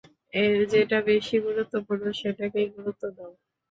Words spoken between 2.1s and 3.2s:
সেটাকেই গুরুত্ব